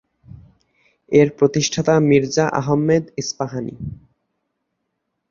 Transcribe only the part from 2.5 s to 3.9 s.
Ahmed Ispahani.